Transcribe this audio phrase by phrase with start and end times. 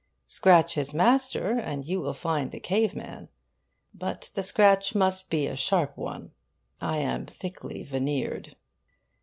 [0.25, 3.29] Scratch his master and you will find the caveman.
[3.93, 6.31] But the scratch must be a sharp one:
[6.81, 8.55] I am thickly veneered.